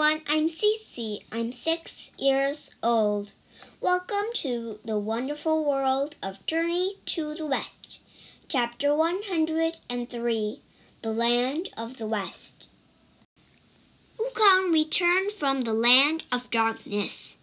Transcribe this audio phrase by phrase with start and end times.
[0.00, 1.24] everyone, I'm Cece.
[1.32, 3.32] I'm six years old.
[3.80, 8.00] Welcome to the wonderful world of Journey to the West,
[8.46, 10.62] Chapter 103
[11.02, 12.68] The Land of the West.
[14.20, 17.36] Wukong returned from the land of darkness.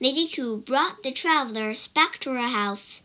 [0.00, 3.04] Lady Ku brought the travelers back to her house.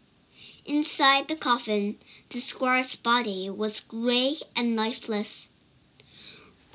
[0.65, 1.99] Inside the coffin,
[2.31, 5.51] the squire's body was gray and lifeless.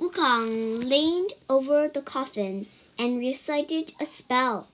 [0.00, 2.66] Wukong leaned over the coffin
[2.98, 4.68] and recited a spell.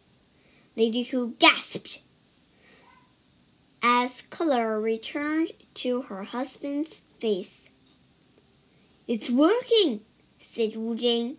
[0.77, 2.01] Lady Ku gasped
[3.83, 7.71] as color returned to her husband's face.
[9.09, 10.03] It's working,
[10.39, 11.39] said Wu Jing.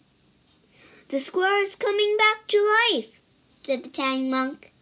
[1.08, 4.74] The squire is coming back to life, said the Tang monk.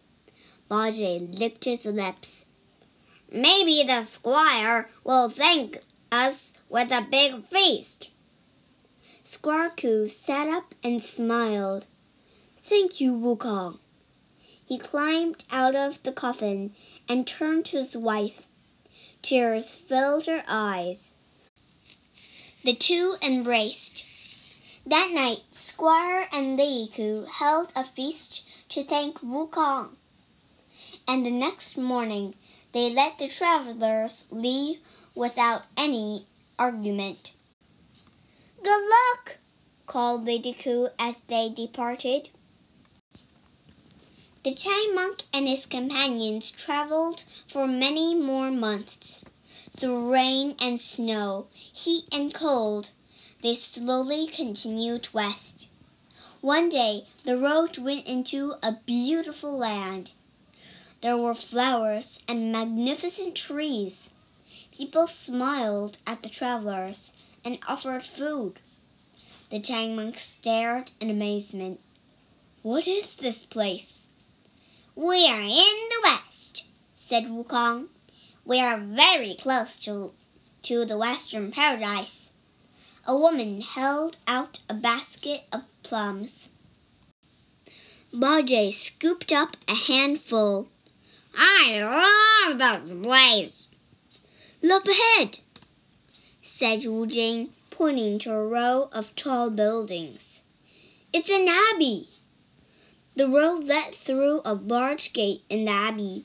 [0.68, 2.46] Bajie licked his lips.
[3.30, 5.78] Maybe the squire will thank
[6.10, 8.10] us with a big feast.
[9.26, 11.88] Squire Ku sat up and smiled.
[12.62, 13.80] Thank you, Wukong.
[14.64, 16.76] He climbed out of the coffin
[17.08, 18.46] and turned to his wife.
[19.22, 21.12] Tears filled her eyes.
[22.62, 24.06] The two embraced.
[24.86, 29.96] That night, Squire and Lady Ku held a feast to thank Wukong.
[31.08, 32.36] And the next morning,
[32.70, 34.78] they let the travelers leave
[35.16, 36.26] without any
[36.60, 37.32] argument.
[38.66, 39.38] Good luck!
[39.86, 40.56] called Lady
[40.98, 42.30] as they departed.
[44.42, 49.24] The Tang monk and his companions traveled for many more months.
[49.70, 52.90] Through rain and snow, heat and cold,
[53.40, 55.68] they slowly continued west.
[56.40, 60.10] One day, the road went into a beautiful land.
[61.02, 64.10] There were flowers and magnificent trees.
[64.72, 67.12] People smiled at the travelers
[67.46, 68.54] and offered food.
[69.50, 71.80] The Tang monk stared in amazement.
[72.62, 74.08] What is this place?
[74.96, 77.86] We are in the west, said Wukong.
[78.44, 80.12] We are very close to,
[80.62, 82.32] to the western paradise.
[83.06, 86.50] A woman held out a basket of plums.
[88.12, 90.66] Bajie scooped up a handful.
[91.36, 93.70] I love this place.
[94.62, 95.38] Look ahead,
[96.46, 100.44] said Wu Jing, pointing to a row of tall buildings.
[101.12, 102.06] It's an abbey.
[103.16, 106.24] The road led through a large gate in the abbey.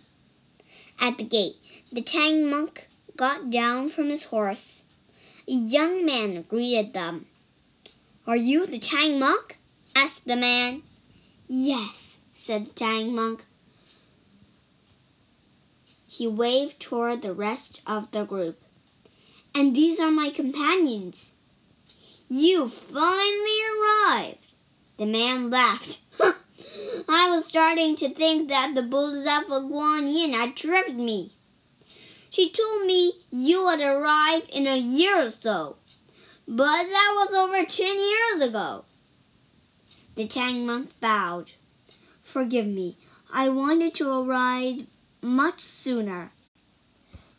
[0.99, 1.55] At the gate,
[1.91, 2.87] the Tang monk
[3.17, 4.83] got down from his horse.
[5.47, 7.25] A young man greeted them.
[8.27, 9.57] Are you the Tang monk?
[9.95, 10.83] asked the man.
[11.47, 13.43] Yes, said the Tang monk.
[16.07, 18.61] He waved toward the rest of the group.
[19.53, 21.35] And these are my companions.
[22.29, 24.47] You finally arrived.
[24.97, 26.01] The man laughed.
[27.09, 31.31] I was starting to think that the of Guan Yin had tricked me.
[32.29, 35.75] She told me you would arrive in a year or so,
[36.47, 38.85] but that was over ten years ago.
[40.15, 41.51] The Tang monk bowed.
[42.23, 42.95] Forgive me,
[43.33, 44.87] I wanted to arrive
[45.21, 46.31] much sooner,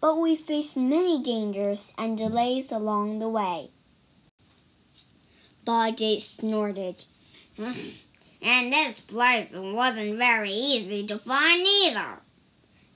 [0.02, 3.70] but we faced many dangers and delays along the way.
[5.64, 7.04] Bajie snorted.
[7.56, 12.18] and this place wasn't very easy to find either.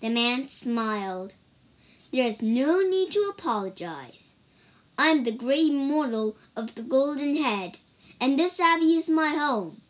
[0.01, 1.37] The man smiled.
[2.13, 4.35] There is no need to apologize.
[4.99, 7.79] I'm the great mortal of the Golden Head,
[8.21, 9.81] and this abbey is my home.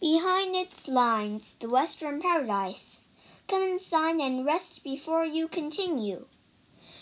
[0.00, 3.00] Behind its lines, the Western Paradise.
[3.46, 6.26] Come inside and rest before you continue.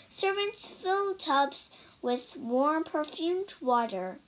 [0.09, 1.71] Servants filled tubs
[2.01, 4.19] with warm perfumed water,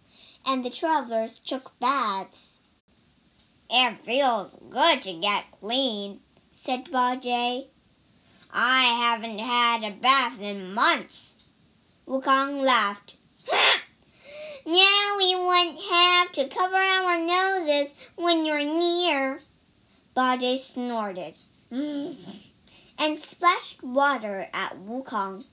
[0.45, 2.61] and the travelers took baths.
[3.69, 6.21] It feels good to get clean,
[6.51, 7.67] said Bajie.
[8.51, 11.43] I haven't had a bath in months.
[12.07, 13.17] Wukong laughed.
[14.65, 19.41] now we won't have to cover our noses when you're near.
[20.15, 21.35] Bajie snorted
[21.71, 22.31] Mm-hmm.
[22.99, 25.45] and splashed water at Wukong.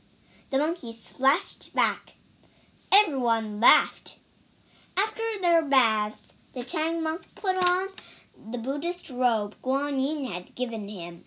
[0.51, 2.15] The monkey splashed back.
[2.93, 4.19] Everyone laughed.
[4.97, 7.89] After their baths, the Tang monk put on
[8.51, 11.25] the Buddhist robe Guan Yin had given him.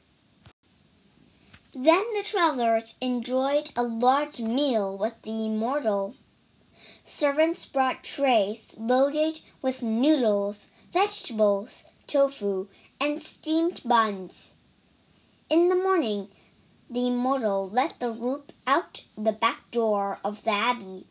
[1.74, 6.16] Then the travelers enjoyed a large meal with the immortal.
[7.04, 12.68] Servants brought trays loaded with noodles, vegetables, tofu,
[13.02, 14.55] and steamed buns.
[15.48, 16.30] In the morning,
[16.90, 21.06] the immortal let the group out the back door of the abbey.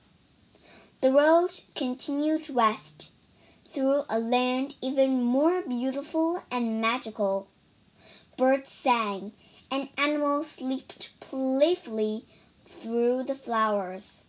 [1.01, 3.11] The road continued west
[3.65, 7.47] through a land even more beautiful and magical.
[8.37, 9.35] Birds sang,
[9.71, 12.25] and animals leaped playfully
[12.65, 14.25] through the flowers.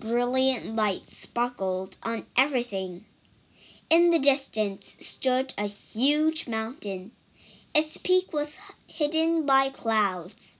[0.00, 3.04] Brilliant lights sparkled on everything.
[3.88, 7.12] In the distance stood a huge mountain.
[7.78, 10.56] Its peak was hidden by clouds.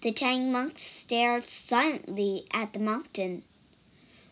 [0.00, 3.42] The Tang monks stared silently at the mountain.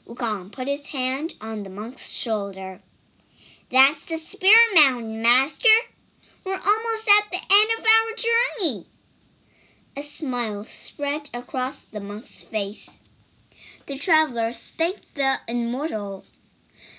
[0.06, 2.80] Wukong put his hand on the monk's shoulder.
[3.68, 5.68] That's the Spirit Mountain, Master.
[6.46, 8.86] We're almost at the end of our journey.
[9.94, 13.02] A smile spread across the monk's face.
[13.84, 16.24] The travelers thanked the immortal.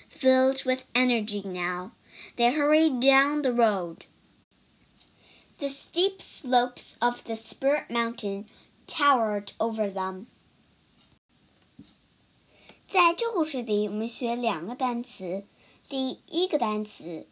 [0.08, 1.90] Filled with energy now,
[2.36, 4.04] they hurried down the road.
[5.65, 8.45] The steep slopes of the Spirit Mountain
[8.87, 10.25] towered over them.
[12.87, 15.45] 在这故事里，我们学两个单词。
[15.87, 17.27] 第一个单词，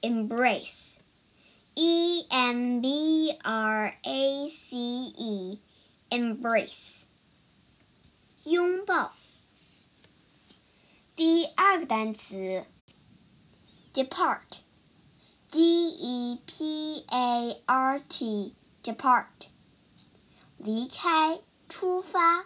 [0.00, 7.02] embrace。E M B R A C E，embrace，
[8.44, 9.12] 拥抱。
[11.14, 12.64] 第二个单词
[15.51, 19.25] D e p a r t，depart，
[20.57, 22.45] 离开，出发。